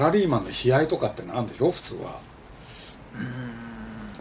[0.00, 1.70] ラリーマンの悲哀とかってなんでしょ？
[1.70, 2.18] 普通は。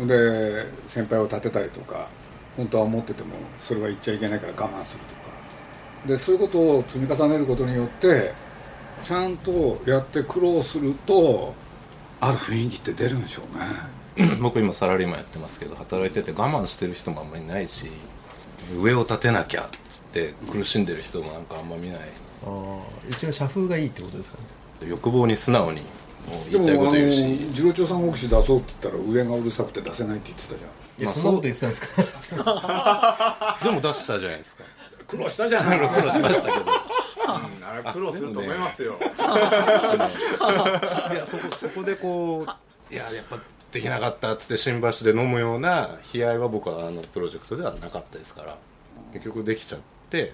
[0.05, 2.08] で先輩を立てたりとか
[2.55, 5.20] 本当は思っててもそれは言っちゃいけないから我慢するとか。
[6.05, 8.34] でそういうことを積み重ねることによって
[9.04, 11.53] ちゃんとやって苦労すると
[12.21, 13.41] ある雰囲気って出るんでしょ
[14.17, 14.35] うね。
[14.41, 17.88] 僕今サラリーマンやってますけど働いてて我慢してる人もあんまりないし
[18.81, 21.99] 上を立てなきゃっつって苦しんでる人もなんかあんま見ない。
[21.99, 22.03] あ
[22.45, 24.43] あうちの社風がいいってことですかね
[24.88, 25.84] 欲望に素直にで
[26.52, 27.49] 言いたいこと言うし。
[27.53, 30.70] 次郎長三国志出そうって言ったら上がうるさくて出せないって言ってたじゃん。
[30.70, 31.81] いや、まあそんなこと言ってたんです
[32.43, 33.57] か？
[33.63, 34.63] でも出したじゃないですか。
[35.07, 36.65] 苦労したじゃない苦労しましたけど。
[37.27, 39.03] あれ苦労すると思いますよ、 い
[41.15, 42.43] やそこそこでこ
[42.89, 43.37] ういややっぱ
[43.71, 48.57] できなかったっつって新橋で飲むような悲哀は僕はあのプロジェクトではなかったですから。
[49.13, 50.34] 結局できちゃって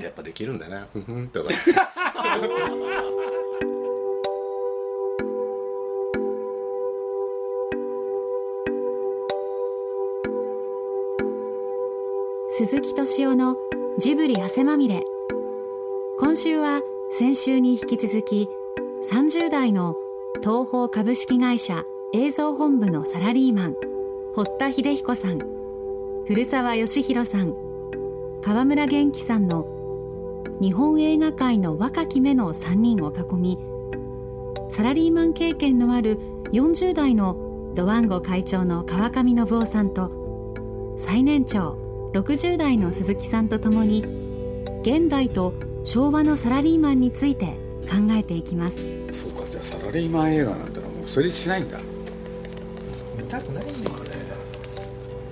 [0.00, 0.86] やっぱできるんだな。
[0.92, 1.50] ふんふんとか
[12.56, 13.56] 鈴木敏夫の
[13.98, 15.02] ジブリ汗まみれ。
[16.20, 18.48] 今週は先週に引き続き
[19.10, 19.96] 30代の
[20.40, 23.76] 東宝株式会社映像本部のサラリーマン
[24.36, 25.40] 堀田秀彦さん
[26.28, 27.56] 古澤義弘さん
[28.40, 29.66] 川村元気さんの
[30.60, 33.58] 日本映画界の若き目の3人を囲み
[34.70, 36.20] サラリーマン経験のある
[36.52, 41.83] 40代のドワンゴ会長の川上信夫さんと最年長
[42.14, 44.04] 60代の鈴木さんとともに
[44.82, 47.56] 現代と昭和のサラリーマンについて
[47.90, 48.86] 考えていきます。
[49.10, 51.80] そうかじゃあサラリーマン映画なんてのはもう成立しないんだ。
[53.18, 53.96] 見たくないんですよね。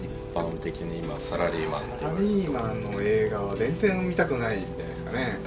[0.02, 5.38] 一般的に今サラリーマンってサラリーマンの映画は全然見たくないんじゃないですかね。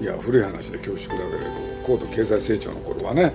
[0.00, 1.50] いや古い話で恐縮だけれど
[1.84, 3.32] 高度経済成長の頃はね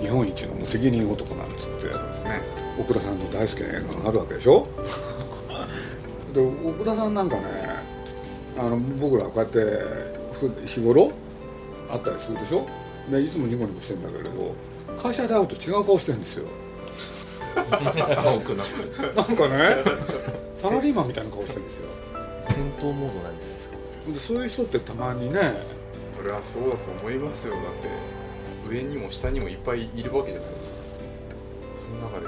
[0.00, 2.42] 日本一の無責任男なんつってそうですね。
[2.78, 4.68] 奥田さんの大好きな映画があるわけでしょ
[6.36, 7.42] で奥田さんなんかね
[8.58, 9.58] あの僕らこうやって
[10.32, 11.10] ふ日頃
[11.88, 12.66] 会ったりするでしょ？
[13.10, 14.54] でいつもニコニコしてんだけれど
[14.98, 16.46] 会社で会うと違う顔してるんですよ。
[17.56, 17.64] 青
[18.40, 18.74] くなって
[19.14, 19.82] なんかね
[20.54, 21.88] サラリーマンみたいな顔してるんですよ。
[22.48, 23.76] 戦闘モードなんじゃないですか。
[24.08, 25.40] でそういう人ってたまにね
[26.16, 27.54] これはそうだと思いますよ。
[27.54, 27.88] だって
[28.68, 30.78] 上にも下にもいっぱいいるわけじゃないですか。
[31.76, 32.26] その中で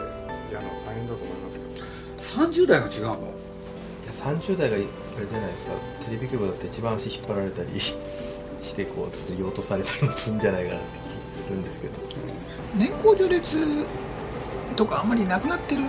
[0.51, 2.57] 嫌なの大変だと思いますけど。
[2.57, 3.33] 30代が違うの？
[4.19, 4.87] 30代があれ
[5.27, 5.73] じゃないですか。
[6.05, 7.95] テレビ局だって一番足引っ張られたり し
[8.75, 10.99] てこうずっと言おうとされたりもするんじゃないかなって
[11.37, 11.95] 気するんですけど。
[12.77, 13.87] 年功序列
[14.77, 15.83] とかあんまりなくなってる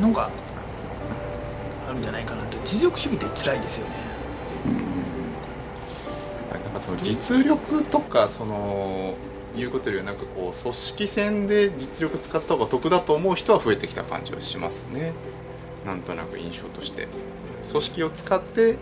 [0.00, 0.28] のが
[1.88, 2.58] あるんじゃないかなって。
[2.64, 4.12] 実力主義って辛いですよね。
[6.52, 9.14] なんかその実力とかその
[9.56, 15.12] いうことよりはなんかこう組織戦で実力使った方が得だと思う人は増えてきた感じはしますね
[15.86, 17.08] なんとなく印象として。
[17.68, 18.76] 組織を使って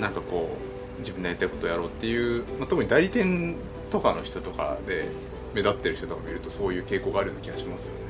[0.00, 0.56] なんかこ
[0.96, 3.56] う自分のやりたいことをやろうっていう、まあ、特に代理店
[3.90, 5.08] とかの人とかで
[5.54, 8.00] 目立ってる人とか見るとそういう傾向があるような気がしますよね。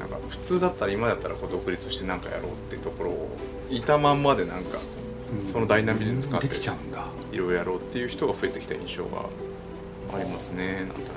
[0.00, 3.28] なんか普通だったら今だったらこう独立して何かやろうっていうところを
[3.70, 4.78] いたまんまでなんか
[5.52, 7.06] そのダイナミズム使ってできちゃうんだ。
[7.30, 9.26] いろいろやろうっていう人が増えてきた印象が
[10.14, 11.10] ありますねなんとなく。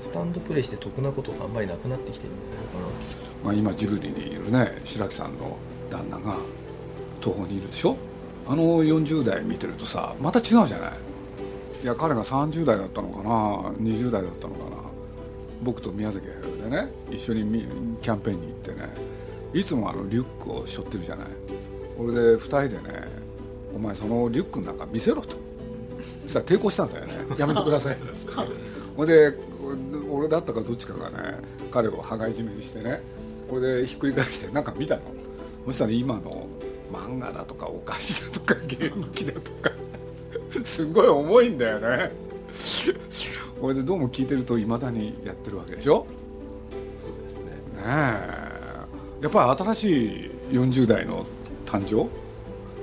[0.00, 3.03] スタンドプレーして得なことがあんまりなくなってきてるんじゃないかな
[3.44, 5.56] まあ、今ジブリにいるね白木さんの
[5.90, 6.36] 旦那が
[7.20, 7.96] 東宝にいるでしょ？
[8.46, 10.92] あの40代見てるとさまた違うじゃない？
[11.82, 13.30] いや彼が30代だったのかな
[13.80, 14.76] 20代だったのかな。
[15.62, 17.66] 僕と宮崎駿でね一緒にみ
[18.02, 18.88] キャンペーンに行ってね
[19.54, 21.26] いつもあのリュックを背負ってるじゃない？
[21.98, 23.08] 俺で2人でね
[23.74, 25.36] 「お前そのリュックの中見せろ」と。
[26.24, 27.96] そしたら抵抗したんだよね「やめてください」
[28.96, 29.34] ほいで
[30.10, 31.38] 俺だったかどっちかがね
[31.70, 33.02] 彼を羽交い締めにしてね
[33.48, 35.02] これでひっくり返してなんか見たの？
[35.66, 36.46] そしたら今の
[36.92, 39.70] 漫画だとかお菓子だとかゲーム機だとか。
[40.62, 42.12] すごい重いんだよね。
[43.60, 46.06] これでどうも聞いてるといまだにやってるわけでしょ？
[47.02, 47.46] そうですね。
[47.46, 47.84] ねえ。
[49.22, 51.26] やっぱり新しい40代の
[51.66, 52.08] 誕生っ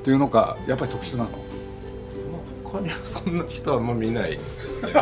[0.03, 1.29] ていうのかやっぱり特殊なの？
[1.29, 1.39] まあ
[2.63, 4.91] 他にはそんな人はあんま見ないですね。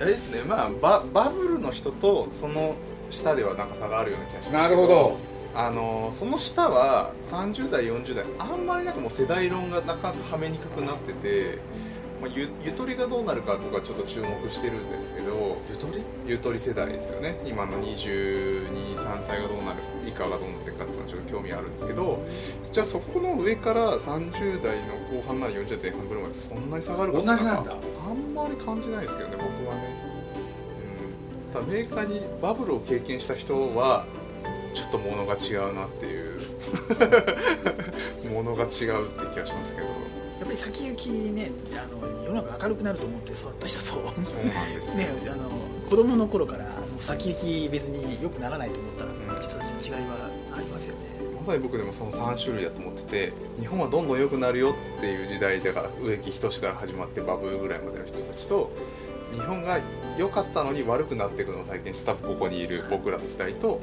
[0.00, 0.42] あれですね。
[0.42, 2.76] まあババブルの人とその
[3.10, 5.16] 下ではなんか差があるような気がしますけなるほど。
[5.54, 11.58] あのその下は30代40代あんまりなんかもう世代論がなかなかはめにくくなってて
[12.20, 16.02] まあ、ゆゆとりがどうなるか僕はちょっと注目してるんですけどゆとり？
[16.26, 17.40] ゆとり世代ですよね。
[17.46, 22.26] 今の223歳がどうなる以下がどうなっていくかっていうのはちょっと興味あるんですけど
[22.72, 27.76] じゃあそこの上から30代の後半なり40代前半ぐらいまでそんなに下がるか同じなんだ。
[28.04, 30.07] あんまり感じないですけどね僕はね、
[31.66, 34.04] メーカーにバブルを経験した人は
[34.74, 36.40] ちょっと物が違うなっていう。
[38.30, 38.80] 物が違うって
[39.32, 39.86] 気がしますけど。
[40.38, 43.84] やっぱり先行きねあの世の中明るくなると思って育った人と。
[43.86, 45.50] そうなんですよ、 ねあの
[45.90, 51.18] 子供の頃から先行き別に良くならないと思った人たちの違いはありますよね。
[51.40, 58.70] まさに僕でもその3種類だと思ってて日本はどんどん良くなるよっていう時代だから植木仁から始まってバブルぐらいまでの人たちと
[59.32, 59.78] 日本が
[60.16, 63.80] 良かったのに悪くなっていくのを体験したここにいる僕らの世代と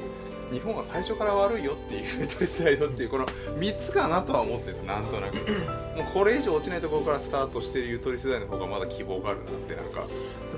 [0.50, 5.34] 日本は最初から悪いよっていう世代とっていうこの3つかなとは思ってるんですよなんとなく。
[5.96, 10.06] もうこれ以上落ちないところからスタートしてるゆとり世代の方がまだ希望があるなってなんか。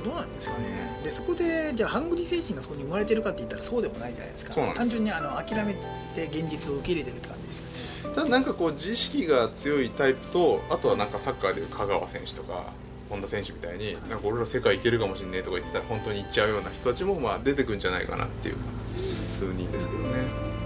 [0.05, 1.01] どうなんですかね。
[1.03, 4.55] でそこでじゃあハングリー精神がそこに生まれてるかって言ったらそうでもないじゃないですか。
[4.75, 5.75] 単純にあの諦め
[6.15, 8.15] て現実を受け入れてるって感じですよね。
[8.15, 12.73] ただなんかこう自意識が強いタイプとあとはなんかサッカーでいう香川選手とか
[13.09, 18.57] 本田選手みたいになんか俺ら世界行けるかもしんねえとか言ってたら本当に行っちゃうような人たちもまあ出てくんじゃないかなっていう
[19.27, 20.59] 数人ですけどね。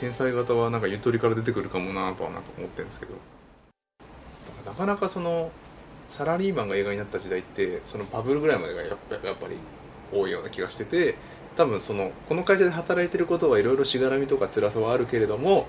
[0.00, 3.14] 天才型はなんかゆとりから出てくるかもなとはなんか思ってるんですけど。
[4.64, 5.50] なかなかその
[6.08, 9.56] サラリーマンが映画になった時代ってそのバブルぐらいまでがやっぱり
[10.12, 11.16] 多いような気がしてて
[11.56, 15.66] 多分そのこの会社で働いてることはいろいろしがらみとか辛さはあるけれども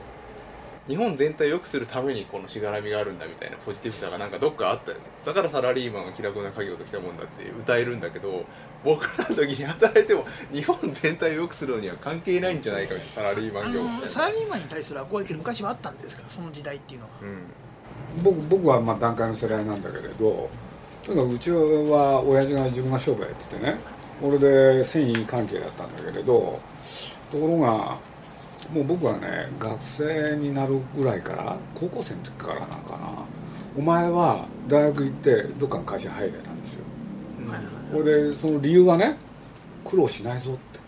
[0.89, 4.97] 日本全体を良くするためにこのしがらみがあるんだみたいなポジティブさがなんかどっかあったよ。
[4.97, 8.43] ねだからサラリーマンは気楽な家業ときたもんだって歌えるんだけど
[8.83, 16.23] 僕らの時に働いても日本全体を良くするのには関係ないんじゃないかみたいなサラリーマあン業みたいなのサラリーマンに対する憧れって昔はあったんですか？
[16.23, 17.11] らその時代っていうのは。
[17.21, 17.37] うん
[18.23, 20.49] 僕僕はまあ段階の世代なんだけれど
[21.05, 23.75] とにかくうちは親父が自分が商売やっててね
[24.21, 26.59] 俺で繊維関係だったんだけれど
[27.31, 27.97] ところが
[28.73, 33.25] もう僕はね学生になるぐらいから高校生の時からなんかな。
[33.77, 36.83] お前は大学行ってどっかの会社入れなんですよ。
[37.47, 39.17] はいはいこれでその理由はね
[39.83, 40.79] 苦労しないぞって。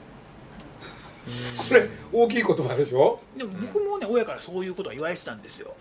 [1.69, 3.19] これ大きい言葉でしょ？
[3.37, 5.73] でも僕もね親からそういうことは言われてたんですよ。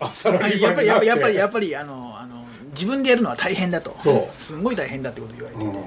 [0.00, 3.94] あサラあリーやっぱりやっぱマンになってやっぱりやっぱりあのあの自分でやるのは大変だと。
[3.98, 4.32] そう。
[4.32, 5.84] すんごい大変だってことを言われてて、うん。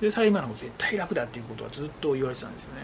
[0.00, 2.80] でサラリーマンの方が絶対楽だっていうことはずっと言われてたんですよね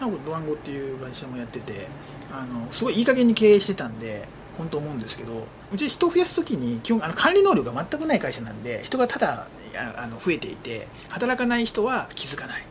[0.00, 1.88] ドワンゴっていう会社もやってて
[2.32, 9.48] あのすごいいい加減に経営してたんで本当思うんですけどうち人を増やす時に基本あの管理能力が全くない会社なんで人がただ
[9.96, 12.62] あの増えていて働かない人は気づかない。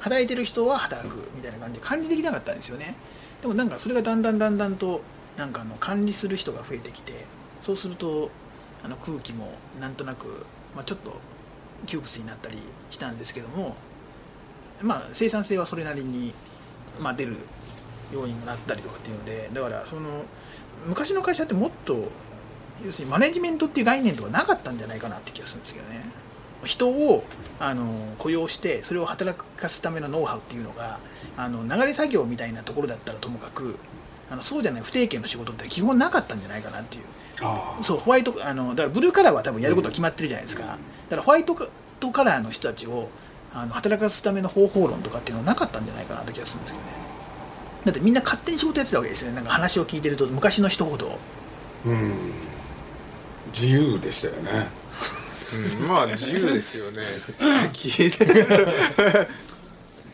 [0.00, 1.80] 働いてる人は働くみたいな感じ。
[1.80, 2.94] で管理できなかったんですよね。
[3.42, 5.02] でもなんかそれがだんだんだんだんと
[5.36, 7.26] なんかあの管理する人が増えてきて
[7.60, 8.30] そうすると
[8.84, 11.18] あの空気もなんとなく、まあ、ちょっと
[11.86, 12.58] 窮屈になったり
[12.90, 13.76] したんですけども
[14.80, 16.32] まあ生産性はそれなりに、
[17.00, 17.36] まあ、出る
[18.12, 20.24] ようにもなったりとかっていうのでだからその
[20.86, 22.10] 昔の会社ってもっと
[22.84, 26.04] 要するにマネジメントっていう概念とかなかったんじゃないかなって気がするんですけどね。
[26.64, 27.24] 人を
[27.60, 27.84] あの
[28.18, 30.98] 雇用してそれを働かすためのノウハウっていうのが
[31.36, 33.76] あの流れ作業みたいなところだったらともかく
[34.30, 37.04] あのそうじゃない不定形の仕事って基本なかったんじゃないかなっていう。
[37.42, 40.78] あそうホワイトあのだからブルーカラーは多分やることは決まってるじゃないですか、だか
[41.10, 43.10] らホワイトカラーの人たちを
[43.58, 46.92] あの働かすための方法論とかっていうのはなかったんじゃないかなって気がするんですけどね。
[47.86, 49.36] だってみんな勝手に仕事やってたわけですよね。
[49.36, 51.18] なんか話を聞いてると昔の人ほど
[51.86, 52.12] うん。
[53.54, 54.68] 自由でしたよね。
[55.80, 55.88] うん。
[55.88, 57.00] まあ自由ですよね。
[57.72, 59.28] 聞いてる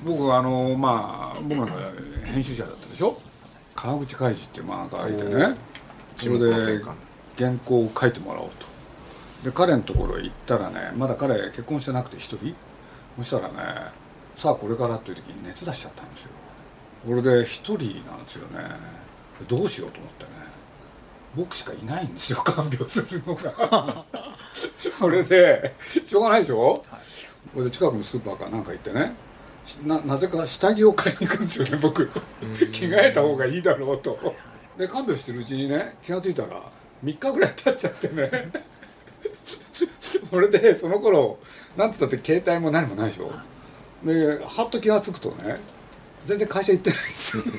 [0.05, 1.75] 僕はあのまあ僕なんか
[2.25, 3.21] 編集者だったでしょ？
[3.75, 5.57] 川口海二っていう漫画家がいてね。
[6.17, 6.85] それで
[7.37, 8.67] 原稿を書いてもらおうと。
[9.45, 12.55] で彼のところへ行ったらねまだ彼結婚してなくて一人
[13.19, 13.55] そしたらね
[14.37, 16.31] さあこれからっていう時に熱出しちゃったんですよ。
[17.07, 17.77] これで一人
[18.07, 18.65] なんですよね。
[19.49, 20.31] どうしようと思ってね。
[21.35, 22.39] 僕しかいないんですよ。
[22.45, 24.05] 看病するのが。
[24.53, 25.75] それで
[26.07, 26.83] しょうがないでしょ、
[27.53, 29.15] これで近くのスーパーかなんか行ってね。
[29.65, 32.07] しななぜか下着を買いに行くんですよね僕。
[32.73, 34.35] 着替えた方がいいだろうと。
[34.77, 36.63] で看病してるうちにね気が付いたら
[37.05, 38.51] 3日ぐらい経っちゃってね
[40.33, 41.39] それでその頃
[41.77, 43.31] なんて言ったって携帯も何もないでしょ？
[44.03, 45.61] ではっと気が付くとね
[46.25, 47.51] 全然会社行ってないんですよね。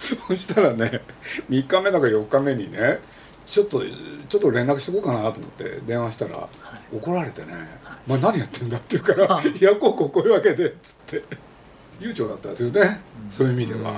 [0.00, 1.02] そしたらね
[1.50, 3.00] 3日目だか4日目にね
[3.46, 3.82] ちょっと
[4.28, 6.48] ちょっと連絡しとこうかなと思って電話したら、
[6.94, 7.48] 怒られてね
[8.08, 11.24] 「お前何やってんだ?」って言うから「いやこうこうこういうわけで」っつって
[12.00, 13.00] 悠長だったんですよね、
[13.30, 13.92] そういう意味では、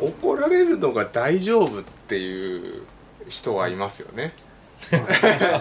[0.00, 2.82] 怒られるのが大丈夫っていう
[3.28, 4.32] 人はいますよね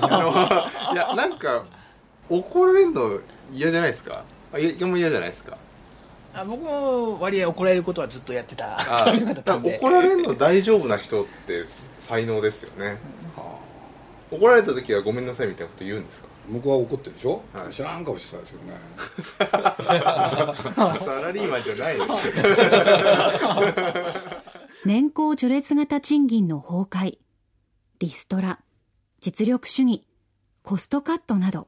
[0.01, 0.07] あ
[0.87, 1.65] のいやなんか
[2.29, 3.19] 怒られるの
[3.53, 4.23] 嫌じゃないですか？
[4.53, 5.57] あいやもう嫌じゃないですか？
[6.33, 8.77] あ僕も割合怒られることはずっとやってた。
[8.77, 11.63] あ人 だ怒られるの大丈夫な人って
[11.99, 12.97] 才能ですよね。
[13.35, 13.59] は
[14.31, 16.27] 怒られた時はごめんなさいみたいなこと言うんですか？
[16.27, 17.73] あ僕は怒ってるでしょ、はい。
[17.73, 18.73] 知らん顔してたんですよね。
[20.99, 22.17] サラリーマンじゃないですよ
[24.85, 27.17] 年功序列型賃金の崩壊、
[27.99, 28.59] リストラ、
[29.19, 30.05] 実力主義、
[30.63, 31.67] コストカットなど、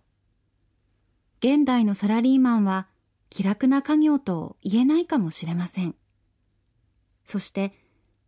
[1.39, 2.87] 現代のサラリーマンは
[3.29, 5.95] 気楽な家業と言えないかもしれません。
[7.25, 7.73] そして、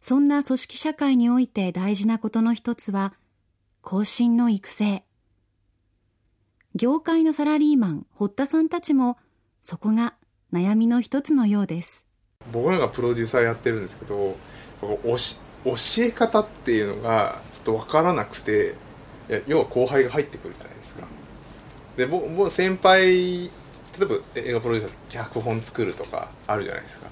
[0.02, 3.14] そんな組織社会において大事なことの一つは、
[3.82, 5.04] 後進の育成。
[6.76, 9.18] 業界のサラリーマン、堀田さんたちも、
[9.62, 10.16] そこが
[10.54, 12.06] 悩みの一つのようです。
[12.52, 14.36] 僕らがプロデューサーやってるんですけど
[14.82, 18.76] 教え方っていうのがちょっと分からなくて
[19.48, 21.08] 要は後輩が入ってくるじゃないですか。
[21.98, 23.50] で僕も先輩例
[24.02, 27.08] えば映画プロデューサー脚本作るとかあるじゃないですか。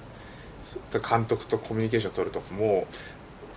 [1.16, 2.86] 監督とコミュニケーション取るとかも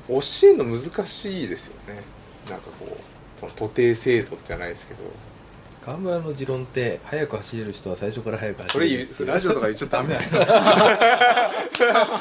[0.07, 2.01] 教えるの難しいですよね。
[2.49, 5.03] なんかこうその徒弟制度じゃないですけど。
[5.83, 10.29] 川村の持論って速く走れる人は最初から速く走それれる言うそれラジオとか言っちゃダメだよ。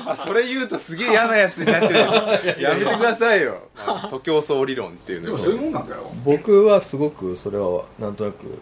[0.06, 3.58] あそれ言うとすげえ嫌なやつになっちゃう やめてくださいよ。
[3.76, 5.26] あ徒競走理論っていうの。
[5.26, 6.10] でもそういうもんなんだよ。
[6.24, 8.60] 僕はすごくそれはなんとなく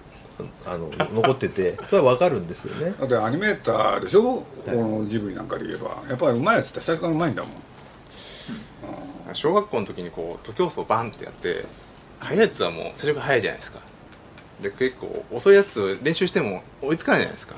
[0.66, 2.94] あの残っててそれは分かるんですよね。
[2.98, 5.90] だってアニメーターでしょ、このジブリなんかで言えば。
[6.08, 7.52] やっぱりうまいやつって最初からうまいんだもん。
[9.32, 11.64] 小学校の時にこう徒競走バンってやって
[12.18, 13.78] 速いやつはもう最初から速いじゃないですか
[14.62, 17.56] で結構遅いやつ練習しても追いつかないじゃないですか。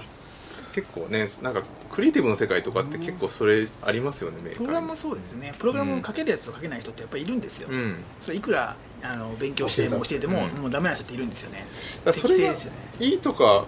[0.73, 4.61] 結構ねなんかクリエイティブの世界とかって結構それありますよねメーカーに。
[4.61, 5.54] プログラムもそうですね。
[5.59, 7.97] プログラムを書けるやつと書けない人ってやっぱりいるんですよ、うん。
[8.21, 11.66] それいくらあの勉強しても教えても、うんもうダメな人っているんですよね。
[12.04, 12.76] だからそれが適正ですよね。
[13.00, 13.66] いいとか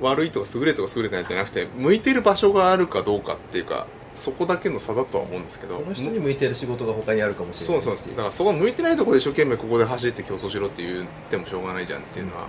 [0.00, 12.26] 悪いとか優れとか優れてないじゃなくて向いてる場所があるかどうかっていうかそこだけの差だとは思うんですけどその人に向いてる仕事が他にあるかもしれないそうそうですだからそこ向いてないところで一生懸命ここで走って競争しろって言ってもしょうがないじゃんっていう。
[12.26, 12.48] のは、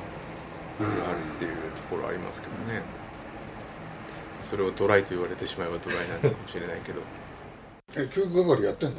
[0.83, 2.81] あるっていうところありますけどね
[4.43, 7.01] それをドライと言われてしまえばドライなのかもしれないけど。
[7.95, 8.95] え教育係やってんの？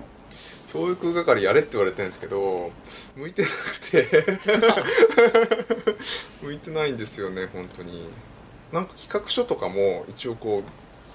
[0.72, 2.70] 教育係やれって言われてるんですけど
[3.16, 4.06] 向いてなくて。
[6.42, 8.08] 向いてないんですよね本当に。
[8.72, 10.62] なんか企画書とかも一応こ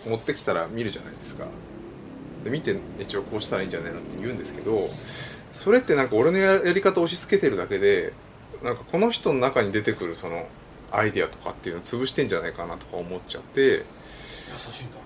[0.06, 1.46] う持ってきたら見るじゃないですか。
[2.44, 4.90] で見て一応こうしたらいいんじゃないのって言うんですけど
[5.52, 8.14] それってなんか俺のややり方を押し付けてるだけで
[8.64, 10.48] なんかこの人の中に出てくるその
[10.92, 13.62] アイデアとかっていうのを潰してんじゃないかなとか思っちゃって。
[13.62, 13.84] 優
[14.58, 14.98] しいんだ。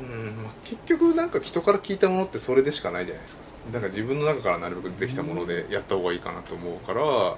[0.00, 3.42] うんまあ結局なんか人から聞いたものってそれでしかないじゃないですか。
[3.72, 7.36] だから自分の中からなるべくできたものでやった方がいいかなと思うから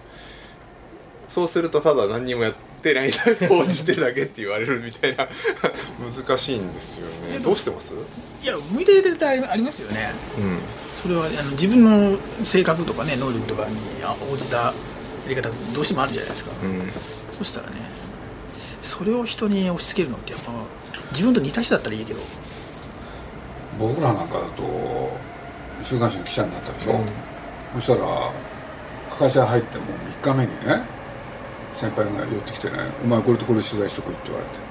[1.29, 3.11] そうするとただ何にもやってない
[3.49, 5.27] 放置してるだけって言われるみたいな。
[6.27, 7.39] 難しいんですよね。
[7.39, 7.95] どうしてます？
[8.43, 10.13] いや向いてる絶対ありますよね。
[10.39, 10.59] うん。
[10.97, 14.75] それはあの自分の性格とかね能力とかにあ応じた
[15.25, 16.91] やり方どうしてもあるじゃないですか、うん。
[17.31, 17.77] そしたらね
[18.83, 20.53] それを人に押し付けるのってやっぱ
[21.13, 22.21] 自分と似た人だったらいいけど。
[23.79, 25.17] 僕らなんかだと
[25.83, 26.97] 週刊誌の記者になったでしょ、う
[27.79, 27.81] ん。
[27.81, 28.31] そしたら
[29.11, 29.87] 会社入ってもう
[30.23, 30.83] 3日目にね
[31.75, 34.71] 先輩が寄ってきてね「お前これとこれ取材しとこい」って言われて。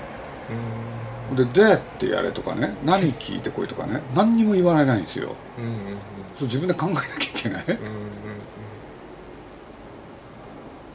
[1.46, 5.36] で「で」ってやれとかね何聞いてこいとかね何にも言われないんですよ。
[5.58, 5.74] うんうん
[6.38, 7.64] そう自分で考えなきゃいけない。
[7.68, 7.80] うんうん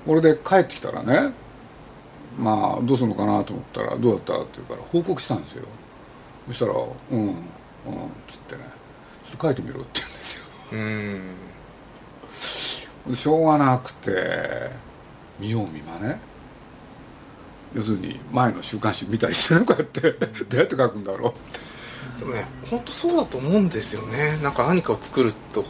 [0.07, 1.33] 俺で帰ってきたらね
[2.39, 5.65] まあどうするのかなと思ったら「どうだった?」って言うから報告したんですよ。
[6.49, 6.77] そしたら「う
[7.17, 7.35] んうん」っ
[8.29, 8.63] つってね
[9.29, 10.45] 「ちょっと書いてみろ」って言うんですよ。
[10.73, 10.77] う
[13.11, 13.15] ん。
[13.15, 14.71] しょうがなくて
[15.39, 16.19] 見よう見まね。
[17.75, 21.35] 要するに前の週刊誌見たりしてるこうやってどうやって書くんだろ
[22.21, 24.39] でもね本当そうだと思うんですよね。
[24.43, 25.65] なんか何かを作ると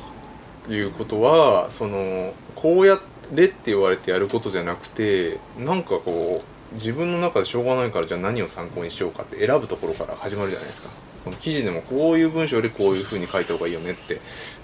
[0.70, 2.98] いうことはそのこうや
[3.32, 10.88] れって言われてやることじゃなくてなんかこう自分の中でしょうがないからじゃあ何を参考にしようかって選ぶところから始まるじゃないですか。
[11.24, 14.20] この記事でもこういう文章でこういうふうに書いた方がいいよねって。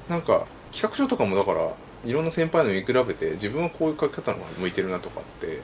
[0.09, 1.71] なんか企画書とかもだから
[2.05, 5.61] いろんな先輩の見比べて自分はこういう書き方の方が向いてるなとかって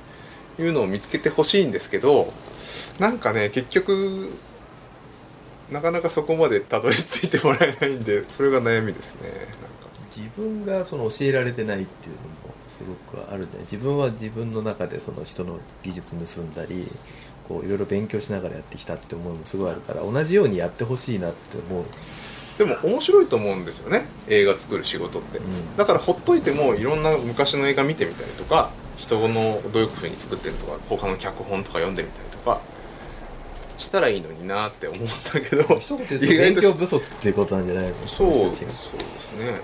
[0.62, 2.32] いうのを見つけてほしいんですけど
[2.98, 4.30] なんかね結局
[5.70, 9.30] なかなかそこまでたどり着いてもらえないんでそれが悩みですね。
[9.30, 9.86] なんか。
[10.16, 16.88] 自分がその教えられてないっていうのもすごくあるんで自分は自分の中でその人の技術盗んだり
[17.48, 21.84] こういろいろ勉強しながらやってきたって思いもすごいあるから同じようにやってほしいなって思う。
[22.58, 24.06] でも面白いと思うんですよね。
[24.28, 25.42] 映画作る仕事って、ん。
[25.76, 32.62] だからほっといてもいろんな昔の映画見てみたりとか人のどういうふうに作ってるとか他の脚本とか読んでみたりとか
[33.76, 35.12] したらいいのになって思うんだ
[35.48, 35.78] けど。
[35.78, 37.94] 一言で言うと勉強不足っていうことなんじゃないの？
[38.06, 38.34] そう。
[38.34, 39.60] そうですね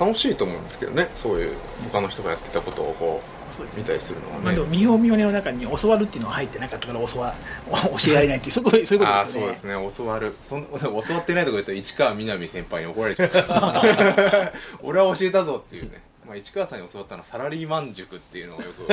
[0.00, 1.10] 楽しいと思うんですけどね。
[1.14, 1.54] そういう
[1.92, 3.20] 他の人がやってたことをこ
[3.52, 3.80] そうですね。
[3.80, 7.34] う見たりするのはまあ、ねでも見よう見まねの中に教わるっていうのは入ってなかったから教わ
[7.70, 9.46] 教えられないっていう そういうことそういうことああですよね。
[9.46, 9.94] そうですね。
[9.98, 10.34] 教わる。
[10.42, 14.52] そん 教わってないとこ言うと市川みなみ先輩に怒られちゃう。
[14.82, 18.90] 俺は教えたぞっていうね、まあ、市川さんに教わったのはサラリーマン塾っていうのをよく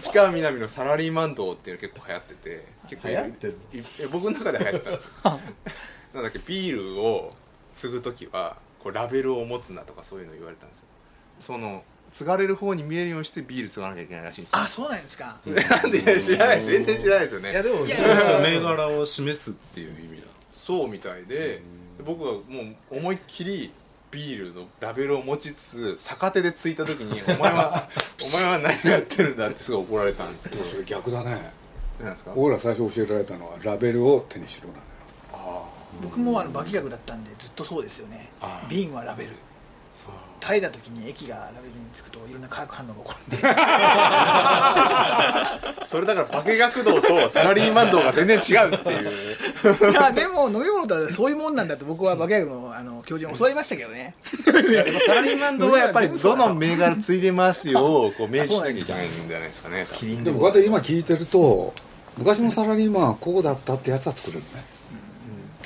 [0.00, 2.64] 市川みなみのサラリーマン道っていうの結構流行ってて。
[2.88, 3.52] 結構流行って
[4.10, 5.40] 僕の中で流行ってたんですよ。
[6.14, 7.34] なんだっけビールを
[7.74, 10.84] 継ぐ時はこうラベルを持つなとかそういうの言われたんですよ。
[11.40, 14.58] その継がれる方に見えるようにしてビール継がなきゃいけないらしいんですよ。
[14.60, 15.40] あそうなんですか。
[15.44, 15.98] なんで？
[16.00, 16.70] いや知らないです。
[16.70, 17.50] 全然知らないですよね。
[17.50, 20.28] いやでもいやそれは銘柄を示すっていう意味だ。
[20.52, 21.60] そうみたいで
[22.04, 22.40] 僕はも
[22.92, 23.72] う思いっきり
[24.12, 27.88] ビールのラベルを持ちつつ逆手でついた時に「お前は
[28.22, 30.64] お前は何やってるんだ」ってすごい怒られたんですけど。
[30.64, 31.50] それ逆だね。
[32.00, 32.30] 何ですか？
[32.34, 34.82] 僕ら最初教えられたのはラベルを手にしろなの
[36.02, 38.30] 僕もあの化学だったんでずっとそうですよね。
[38.68, 39.30] 瓶はラベル。
[40.42, 43.48] 垂れた時に液がラベルにつくといろんな化学反応が起こるんで。
[44.66, 49.10] あ それだから化学道とサラリーマン道が全然違うっていう。
[49.90, 54.14] いやでも飲み物とはそういうもんなんだって僕は化学のあの教授に教わりましたけどね。
[54.68, 59.86] いやでもサラリーマン道はやっぱりどの銘柄継いでますよを こう明示しなきゃいけないんじゃないですかね
[60.22, 61.72] でもこうやって今聞いてると
[62.18, 64.73] 昔のサラリーマンはこうだったってやつは作れるね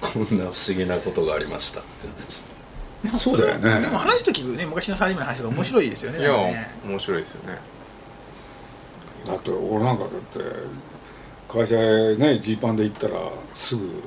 [0.00, 3.18] こんな不思議なことがありましたって。
[3.18, 3.80] そうだよね。
[3.80, 6.70] でも話と聞くね昔のサラリーマンの話が面白いですよねいやなんかね。
[6.84, 7.58] 面白いですよね。
[9.26, 10.40] だって俺なんかだって
[11.48, 13.14] 会社へねジーパンで行ったら
[13.54, 14.02] すぐ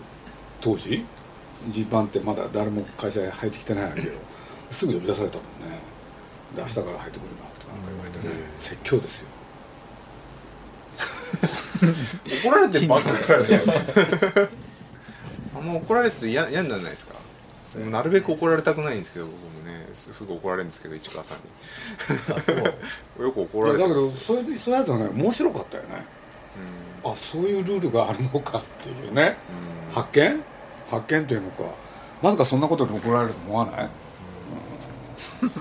[0.60, 1.06] 当時？
[1.70, 4.08] ジーパンってまだ誰も会社へ入ってきてないわけよ。
[4.70, 5.80] すぐ呼び出されたもんね。
[6.56, 8.34] で明日から入ってくるなとかなんか言われてね。
[8.58, 9.28] 説教ですよ。
[12.44, 14.50] 怒られてばっかりあ
[15.62, 17.16] んま怒られてる嫌嫌にならないですか？
[17.90, 22.64] なるべく怒られたくないんですけど僕もねすぐ怒られるんですけど市川さんに。
[23.26, 26.06] よく怒られてるどそういうそういうやつはね面白かったよね。
[27.04, 29.38] あそういうルールがあるのかっていうね。
[29.94, 30.44] 発見？
[30.90, 31.64] 発見というのか。
[32.22, 33.90] まさかそんなことに怒られると思わない？
[35.42, 35.52] でも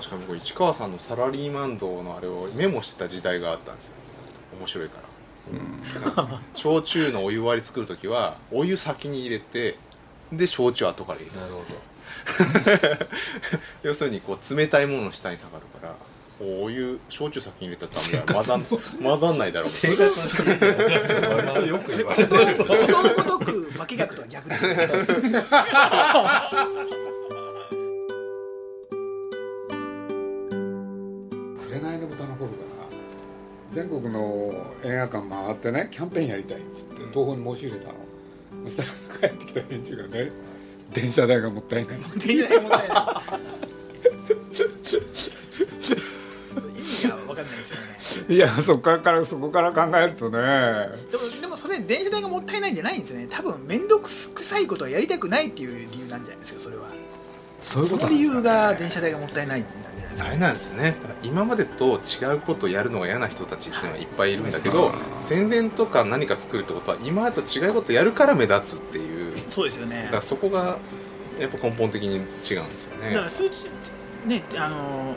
[0.00, 3.92] 確かに僕市川さんのサラリーマン道のあれをメモしてた時代があったんですよ。
[4.60, 5.07] 面白いから、
[6.54, 9.76] 焼酎のお湯割り作る時はお湯先に入れて
[10.32, 11.40] で焼酎後から入れる。
[11.40, 11.88] なるほど。
[13.82, 15.96] 要するにこう冷たいものの下に下がるから
[16.40, 18.34] おお湯焼酎先に入れたらダメだ。
[18.34, 18.62] 混ざん
[19.02, 19.70] 混ざんないだろう。
[19.70, 22.56] 生活の違いよく言われてる。
[22.64, 22.74] こと
[23.22, 24.62] ごとく化学とは逆です
[31.68, 32.87] 紅の豚の頃かな
[33.70, 34.52] 全国の
[34.82, 37.94] 映画館回ってねキャンペーンやりたいっつって東宝に申し入れたの。
[38.64, 40.30] そしたら帰ってきた返事がね
[40.92, 41.98] 電車代がもったいない。
[42.18, 42.98] 電車代もったいない。
[46.76, 47.62] 意味が分かんないで
[48.00, 50.38] すよねいやそこからそこから考えるとね。
[51.10, 53.26] でもでもそれ電車代がもったいないんじゃないんですよね。
[53.28, 56.88] 多分面倒くさいことはやりたくないっていう理由なんじゃないですかそれは
[57.60, 58.42] そういうことなんですかね。
[58.42, 59.64] が電車代がもったいないん
[60.20, 60.96] あれなんですよね。
[61.22, 64.02] 今までと違うことをやるのが嫌な人たちっていうのはい。
[64.02, 69.34] っぱいいるんだけど宣伝とか何か作るってことは今までと違うことやるから目立つっていう。
[69.48, 70.04] そうですよね。
[70.04, 70.78] だからそこが
[71.40, 72.58] やっぱ根本的に違うんですよ
[73.02, 73.10] ね。
[73.10, 73.70] だから数値
[74.26, 75.14] ねあの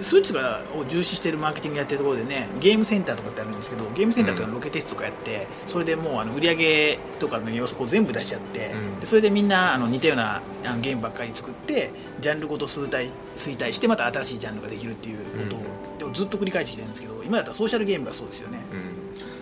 [0.00, 9.00] 数値がを重視してるマーケティングやってるところでねゲームセンターとかってあるんですけどゲームセンターとかロケテストとかやって、それでもうあの売り上げとかの予測を全部出しちゃって、うん。
[9.00, 15.60] でそれでみんなあの似たようなあのゲームばっかり作ってジャンルごと衰退衰退してまた新しいジャンルができるっていうことを、
[15.98, 18.58] でもずっと繰り返してきてるんですけど今だったらソーシャルゲームがそうですよね、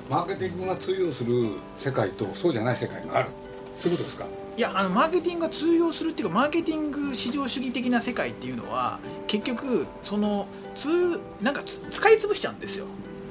[0.09, 0.11] うん。
[0.11, 3.31] マーケティングが通用する世界とそうじゃない世界がある。
[3.77, 4.27] そういうことですか？
[4.57, 12.87] いやあのマーケティングが通用するっていうかマーケティング市場主義的な世界っていうのは結局その通なんか使い潰しちゃうんですよ。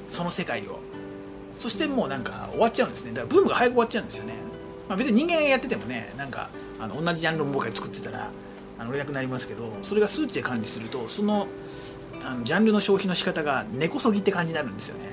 [0.08, 0.80] その世界を。
[1.58, 3.12] そしてもうなんか終わっちゃうんですね。
[3.12, 4.34] だからブームが早く終わっちゃうんですよね、
[4.88, 6.48] まあ、別に人間がやっててもねなんか
[6.80, 8.30] あの同じジャンルをもう一回作ってたら
[8.78, 11.46] あの売れなくなりますけどそれが数値で管理するとその
[12.24, 15.08] あのジャンルの消費の仕方が根こそぎって感じになるんですよね。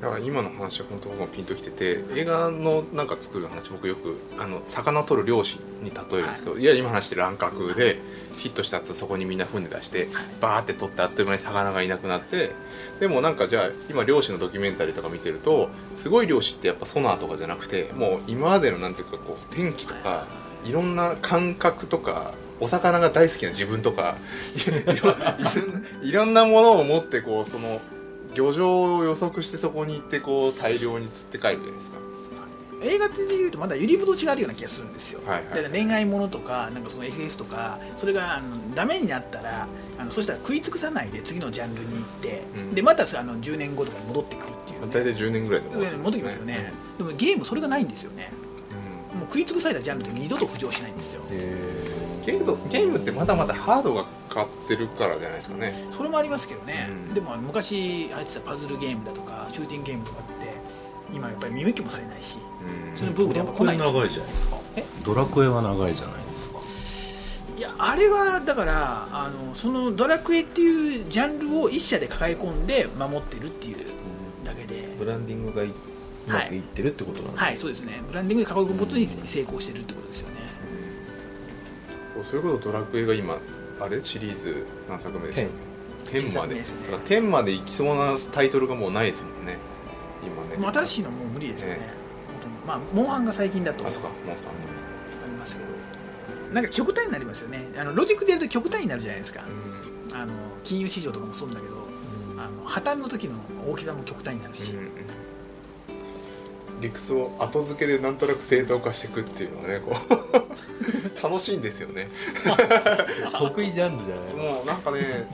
[0.00, 7.98] だから今の話は本当ピンときてて映画のなんか作る話僕よくあの魚取る漁師に例えるんですけど、い、や今話して乱獲で
[8.36, 10.08] ヒットしたやつそこにみんな船出して
[10.40, 12.52] バーって取ってあっという間に魚がいなくなって
[13.00, 20.26] でもなんかじゃあ今漁師のドキュメンタリーとか見てるとすごい漁師ってやっぱソナーとかじゃなくてもう今までのなんていうかこう天気とか
[20.64, 20.72] い。
[20.72, 24.16] ろんな感覚とかお魚が大好きな自分とか
[26.02, 27.80] いろんなものを持ってこうその
[28.34, 31.98] 漁場を予測してそこに行ってこう大量に釣って帰るじゃないですか。
[32.80, 35.70] 映画でいうとまだゆりぶと違うような気がするんですよ、はいはい。
[35.70, 39.66] 恋愛ものとかなんかその FS とかそれがあのダメになったら
[39.98, 42.74] あのそしたら食い尽くさないで次のジャンルに行って、うん。
[42.76, 48.30] でまたあの10年後とかに戻ってくるっていう、ね、大体10年ぐらいで戻ってきますよね、でもゲームそれがないんですよね。
[49.12, 51.22] もう食い尽くされたジャンルで二度と浮上しないんですよ。
[51.28, 55.72] うんゲームゲームってまだまだハードが変わってるからじゃないですかね。
[55.90, 57.14] それもありますけどね、うん。
[57.14, 60.54] でも昔入ってたパズルゲームだとかシューティングゲームとかって
[61.14, 62.38] 今やっぱり見向きもされないし
[62.94, 64.56] そのブームでやっぱ来ないんですよ長いじゃないですか。
[64.76, 64.84] え？
[65.04, 66.58] ドラクエは長いじゃないですか。
[67.56, 73.78] いやあれはだからあのそのドラクエっていうジャンルを一社で抱え込んで守ってるっていう
[74.44, 75.72] だけで、ブランディングがいう
[76.28, 78.00] まくいってるってことなんですはいそうですね。
[78.06, 80.37] ブランディングで囲うことに成功してるってことですよね
[82.24, 83.38] それこそドラクエが今
[83.80, 84.00] あれ？
[84.02, 85.50] シリーズ何作目でしたっ
[86.10, 86.54] け10まで。
[86.54, 86.90] 10ですね。
[86.90, 89.58] だから10までいきそうなタイトルがもうないですもんね。
[90.22, 90.56] 今ね。
[90.56, 91.90] もう新しいのもう無理ですよね、ね。
[92.66, 94.08] まあモンハンが最近だとああそうか。
[94.26, 95.68] モンスターりますけど。
[96.54, 97.68] なんか極端になりますよね。
[97.76, 99.42] あのロジックでやると極端になるじゃないですか。
[99.42, 100.32] うあの
[100.64, 101.76] 金融市場とかもそうなんだけど
[102.38, 103.34] あの破綻の時の
[103.66, 104.90] 大きさも極端になるし、んうん
[106.80, 110.48] 理屈を後付けでなんとなく正当化していくっていうのはねこう。
[111.22, 112.08] 楽しいんですよね。
[113.38, 114.28] 得意ジャンルじゃない。
[114.28, 115.28] そのなんかね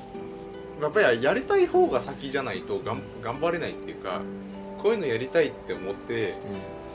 [0.80, 4.20] やっぱりやりたい方が先じゃないとがん頑張れないっていうか
[4.83, 6.35] こういうのやりたいって思って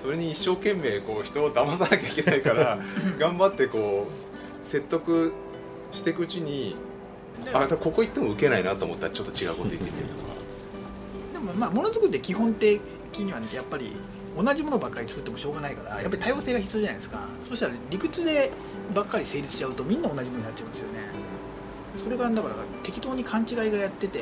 [0.02, 2.80] それに一生懸命こう人を騙さなきゃいけないから
[3.18, 5.34] 頑張ってこう説得
[5.92, 6.76] していくうちに
[7.44, 10.34] であここ行っても受けないなと思ったらちょっと違うこと言ってみるとか。
[11.34, 12.80] でもまあものづくりって基本的
[13.20, 13.94] にはねやっぱり
[14.42, 17.28] 同じものばっかり作ってもしょうがないからやっぱり多様性が必要じゃないですか。
[17.44, 18.52] そしたら理屈で
[18.94, 21.00] ばっかり成立しちゃうとみんな同じものになっちゃうんですよね。
[21.98, 24.20] それがだから適当に勘違いがやってて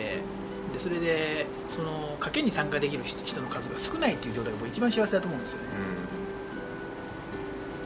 [0.74, 5.66] でそれでその賭けに参加できる人人の数が少ないっていう状態が僕一番幸せだと思うんですよね。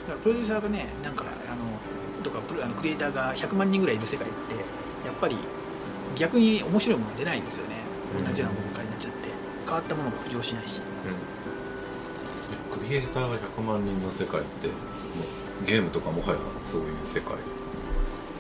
[0.08, 4.56] だからプロデューサーがねなんかあのとかあのクリエイターが100万人ぐらいいる世界って
[5.06, 5.36] やっぱり
[6.16, 7.76] 逆に面白いものが出ないんですよね。
[8.26, 9.32] 同じようなものばっかりになっちゃって。
[9.66, 10.82] 変わったものが浮上しないし。
[10.82, 11.16] クリ
[12.96, 14.74] エイターが100万人の世界っても
[15.64, 17.36] うゲームとかもはやそういう世界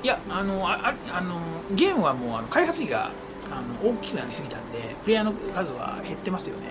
[0.03, 1.39] いやあのあああの
[1.75, 3.11] ゲームはもうあの開発費が
[3.51, 6.67] あの大きくなりすぎたんでプレイヤーの数は減ってますよね。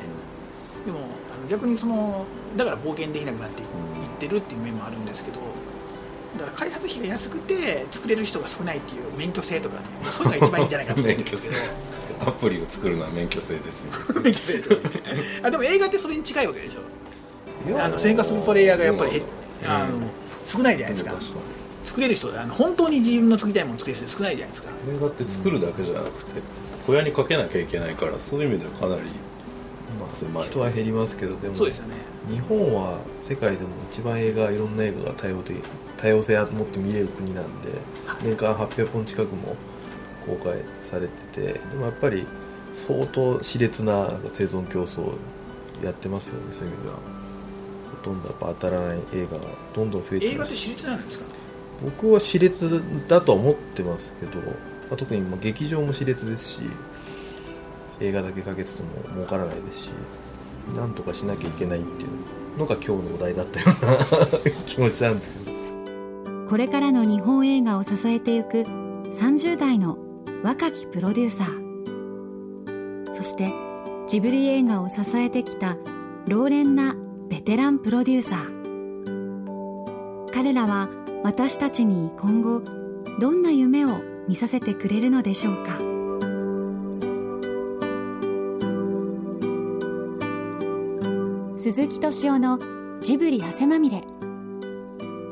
[0.85, 2.25] でもあの逆にその
[2.57, 3.69] だから冒険できなくなっていっ
[4.19, 5.41] てるっていう面もあるんですけど
[6.39, 11.55] だから開発費が安くて作れる人が少ないっていう免許制とかね そういうのが一番いいんじゃないかと思うんですけど。
[12.21, 13.93] アプリを作るのは免許制ですよ。
[14.21, 14.63] 免許制
[15.43, 16.81] あでも映画ってそれに近いわけでしょ
[17.79, 19.23] あの生活するプレイヤーがやっぱりへ
[19.67, 20.09] あの
[20.45, 21.15] 少ないじゃないですか。
[21.85, 24.71] 作れる人あの本当に自分の作りたいものを作れる人少ないじゃないですか。
[24.95, 26.41] 映画って作るだけじゃなくて
[26.87, 29.03] 小屋にかけなきゃいけないからそういう意味ではかなり
[30.01, 30.43] ま狭い。
[30.43, 31.95] あ人は減りますけどでもそうですよね。
[32.31, 35.57] 日本は世界でも一番映画いろんな映画が多様的
[35.97, 37.71] 多様性を持って見れる国なんで
[38.23, 39.57] 年間800本近くも
[40.27, 42.27] 公開されててでもやっぱり
[42.75, 45.15] 相当熾烈ななんか生存競争を
[45.83, 46.97] やってますよねそういう意味では
[48.03, 51.25] ほとんどやっぱ当たらない映画がどんどん増えて映画って私立なんですか？
[51.83, 54.53] 僕は熾烈だとは思ってますけど、ま
[54.93, 56.63] あ、特にまあ劇場も熾烈ですし
[58.01, 59.91] 映画だけかけてても儲からないですし
[60.75, 63.97] なんとかしなきゃいけないっていうのが今日のお題だったような
[64.67, 65.57] 気持ちなんですけど。
[66.49, 68.65] これからの日本映画を支えていく
[69.13, 69.99] 30代の
[70.43, 73.15] 若きプロデューサー。
[73.15, 73.53] そして
[74.07, 75.77] ジブリ映画を支えてきた
[76.27, 76.97] 老練な
[77.31, 80.33] ベテランプロデューサー。
[80.35, 80.89] 彼らは
[81.23, 82.61] 私たちに今後
[83.21, 85.79] どんな夢を見させてくれるのでしょうか。
[91.57, 92.59] 鈴木敏夫の
[93.01, 94.03] ジブリ汗まみれ。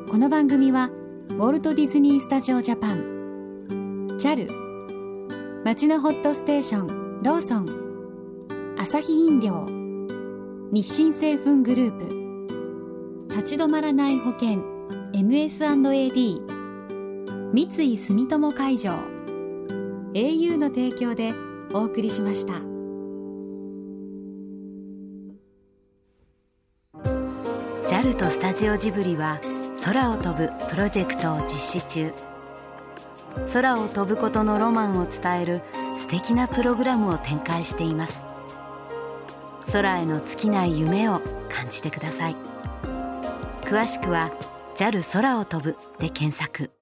[0.09, 0.91] この番組は
[1.31, 4.17] ウォルト・ディズニー・スタジオ・ジャパン。
[4.21, 4.49] JAL
[5.65, 8.77] 町のホットステーションローソン。
[8.79, 9.78] アサヒ飲料。
[10.71, 13.35] 日清製粉グループ。
[13.35, 14.63] 立ち止まらない保険。
[15.15, 16.43] MS&AD
[17.55, 18.93] 三井住友海上。
[20.13, 21.33] au の提供で
[21.73, 22.53] お送りしました。
[27.89, 29.41] JAL とスタジオジブリは
[29.83, 32.13] 空を飛ぶプロジェクトを実施中。
[33.55, 35.63] 空を飛ぶことのロマンを伝える
[35.99, 38.28] 素敵なプログラムを展開しています。
[39.73, 42.37] 空への尽きない夢を感じてください。
[43.63, 44.31] 詳しくは
[44.77, 46.78] JAL 空を飛ぶで検索。